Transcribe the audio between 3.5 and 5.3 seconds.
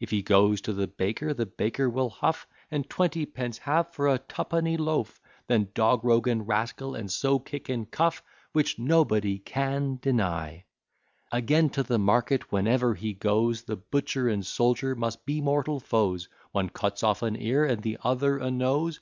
have for a twopenny loaf,